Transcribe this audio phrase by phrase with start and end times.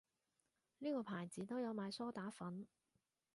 [0.79, 2.65] 呢個牌子都有賣梳打粉